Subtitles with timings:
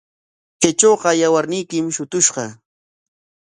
[0.61, 2.45] Kaytrawqa yawarniykim shutushqa.